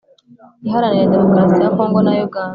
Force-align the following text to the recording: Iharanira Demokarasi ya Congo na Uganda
Iharanira 0.65 1.11
Demokarasi 1.13 1.59
ya 1.63 1.73
Congo 1.77 1.99
na 2.01 2.11
Uganda 2.25 2.49